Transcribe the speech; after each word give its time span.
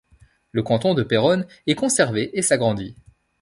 Le 0.51 0.63
canton 0.63 0.95
de 0.95 1.03
Péronne 1.03 1.45
est 1.67 1.75
conservé 1.75 2.35
et 2.35 2.41
s'agrandit. 2.41 2.95